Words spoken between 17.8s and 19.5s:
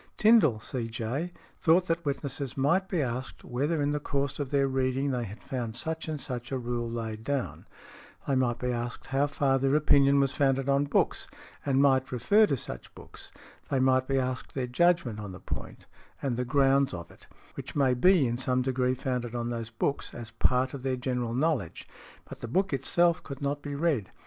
be in some degree founded